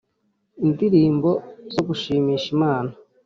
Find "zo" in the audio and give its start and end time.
1.73-1.81